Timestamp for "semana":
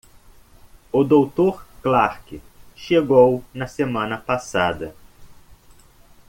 3.67-4.17